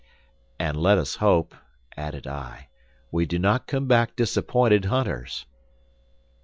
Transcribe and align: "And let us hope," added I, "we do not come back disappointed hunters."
"And 0.57 0.77
let 0.79 0.97
us 0.97 1.17
hope," 1.17 1.53
added 1.95 2.25
I, 2.25 2.69
"we 3.11 3.27
do 3.27 3.37
not 3.37 3.67
come 3.67 3.85
back 3.85 4.15
disappointed 4.15 4.85
hunters." 4.85 5.45